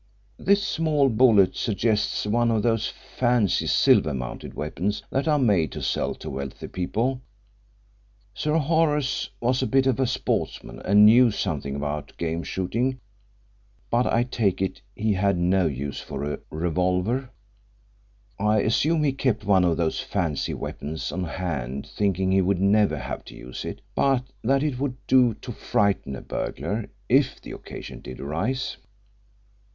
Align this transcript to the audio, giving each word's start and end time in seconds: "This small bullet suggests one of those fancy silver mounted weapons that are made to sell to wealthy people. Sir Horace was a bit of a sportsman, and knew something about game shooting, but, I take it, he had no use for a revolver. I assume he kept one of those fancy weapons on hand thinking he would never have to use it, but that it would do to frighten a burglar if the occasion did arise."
"This 0.39 0.63
small 0.65 1.09
bullet 1.09 1.55
suggests 1.55 2.25
one 2.25 2.49
of 2.49 2.63
those 2.63 2.87
fancy 2.87 3.67
silver 3.67 4.15
mounted 4.15 4.55
weapons 4.55 5.03
that 5.11 5.27
are 5.27 5.37
made 5.37 5.71
to 5.73 5.81
sell 5.83 6.15
to 6.15 6.29
wealthy 6.31 6.67
people. 6.67 7.21
Sir 8.33 8.55
Horace 8.57 9.29
was 9.39 9.61
a 9.61 9.67
bit 9.67 9.85
of 9.85 9.99
a 9.99 10.07
sportsman, 10.07 10.79
and 10.79 11.05
knew 11.05 11.29
something 11.29 11.75
about 11.75 12.17
game 12.17 12.41
shooting, 12.41 12.99
but, 13.91 14.07
I 14.07 14.23
take 14.23 14.59
it, 14.59 14.81
he 14.95 15.13
had 15.13 15.37
no 15.37 15.67
use 15.67 15.99
for 15.99 16.23
a 16.23 16.39
revolver. 16.49 17.29
I 18.39 18.61
assume 18.61 19.03
he 19.03 19.11
kept 19.11 19.43
one 19.45 19.63
of 19.63 19.77
those 19.77 19.99
fancy 19.99 20.55
weapons 20.55 21.11
on 21.11 21.25
hand 21.25 21.85
thinking 21.85 22.31
he 22.31 22.41
would 22.41 22.59
never 22.59 22.97
have 22.97 23.23
to 23.25 23.35
use 23.35 23.63
it, 23.63 23.81
but 23.93 24.23
that 24.43 24.63
it 24.63 24.79
would 24.79 24.95
do 25.05 25.35
to 25.35 25.51
frighten 25.51 26.15
a 26.15 26.21
burglar 26.21 26.89
if 27.07 27.39
the 27.39 27.51
occasion 27.51 27.99
did 28.01 28.19
arise." 28.19 28.77